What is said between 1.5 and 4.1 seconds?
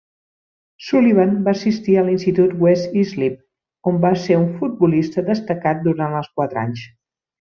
assistir a l'Institut West Islip, on